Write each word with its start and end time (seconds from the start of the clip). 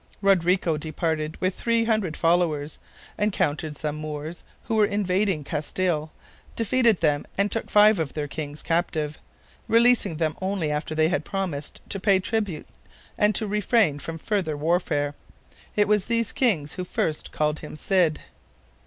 Rodrigo 0.19 0.77
departed 0.77 1.37
with 1.39 1.53
three 1.53 1.83
hundred 1.83 2.17
followers, 2.17 2.79
encountered 3.19 3.75
some 3.77 3.97
Moors, 3.97 4.43
who 4.63 4.73
were 4.73 4.87
invading 4.87 5.43
Castile, 5.43 6.11
defeated 6.55 7.01
them 7.01 7.23
and 7.37 7.51
took 7.51 7.69
five 7.69 7.99
of 7.99 8.15
their 8.15 8.27
kings 8.27 8.63
captive, 8.63 9.19
releasing 9.67 10.17
them 10.17 10.35
only 10.41 10.71
after 10.71 10.95
they 10.95 11.09
had 11.09 11.23
promised 11.23 11.81
to 11.89 11.99
pay 11.99 12.19
tribute 12.19 12.65
and 13.15 13.35
to 13.35 13.45
refrain 13.45 13.99
from 13.99 14.17
further 14.17 14.57
warfare. 14.57 15.13
It 15.75 15.87
was 15.87 16.05
these 16.05 16.31
kings 16.31 16.73
who 16.73 16.83
first 16.83 17.31
called 17.31 17.59
him 17.59 17.75
"Cid." 17.75 18.21